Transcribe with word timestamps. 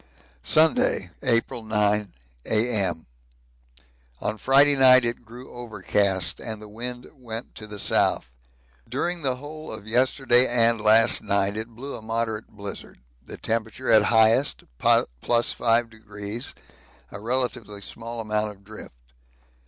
Sunday, 0.43 1.11
April 1.21 1.61
9, 1.61 2.11
A.M. 2.47 3.05
On 4.19 4.35
Friday 4.35 4.75
night 4.75 5.05
it 5.05 5.23
grew 5.23 5.51
overcast 5.53 6.39
and 6.39 6.59
the 6.59 6.67
wind 6.67 7.05
went 7.13 7.53
to 7.53 7.67
the 7.67 7.77
south. 7.77 8.31
During 8.89 9.21
the 9.21 9.35
whole 9.35 9.71
of 9.71 9.85
yesterday 9.85 10.47
and 10.47 10.81
last 10.81 11.21
night 11.21 11.55
it 11.55 11.67
blew 11.67 11.95
a 11.95 12.01
moderate 12.01 12.47
blizzard 12.47 12.99
the 13.23 13.37
temperature 13.37 13.91
at 13.91 14.05
highest 14.05 14.63
+5°, 14.79 16.53
a 17.11 17.19
relatively 17.19 17.79
small 17.83 18.19
amount 18.21 18.49
of 18.49 18.63
drift. 18.63 18.95